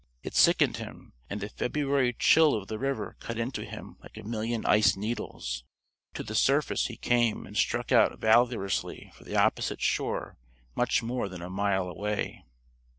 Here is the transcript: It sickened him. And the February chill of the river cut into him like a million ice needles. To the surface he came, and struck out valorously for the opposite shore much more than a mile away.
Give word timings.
It 0.23 0.33
sickened 0.33 0.77
him. 0.77 1.13
And 1.29 1.41
the 1.41 1.49
February 1.49 2.13
chill 2.17 2.55
of 2.55 2.67
the 2.67 2.79
river 2.79 3.17
cut 3.19 3.37
into 3.37 3.63
him 3.65 3.97
like 4.01 4.17
a 4.17 4.23
million 4.23 4.65
ice 4.65 4.95
needles. 4.97 5.63
To 6.15 6.23
the 6.23 6.33
surface 6.33 6.87
he 6.87 6.97
came, 6.97 7.45
and 7.45 7.55
struck 7.55 7.91
out 7.91 8.17
valorously 8.19 9.11
for 9.13 9.23
the 9.25 9.35
opposite 9.37 9.79
shore 9.79 10.37
much 10.73 11.03
more 11.03 11.29
than 11.29 11.43
a 11.43 11.51
mile 11.51 11.87
away. 11.87 12.43